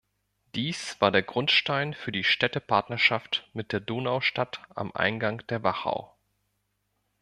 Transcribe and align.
Dies 0.55 0.99
war 0.99 1.11
der 1.11 1.21
Grundstein 1.21 1.93
für 1.93 2.11
die 2.11 2.23
Städtepartnerschaft 2.23 3.47
mit 3.53 3.71
der 3.71 3.79
Donaustadt 3.81 4.59
am 4.73 4.91
Eingang 4.93 5.45
der 5.45 5.61
Wachau. 5.61 6.11